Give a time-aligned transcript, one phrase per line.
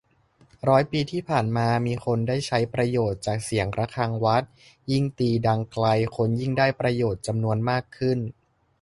[0.69, 4.43] ร้อยปีที่ผ่านมา มีคนได้ใช้ประโยชน์จากเสียงระฆังวัด
[4.91, 5.85] ยิ่งตีดังไกล
[6.15, 8.19] คนยิ่งได้ประโยชน์จำนวนมากขึ้น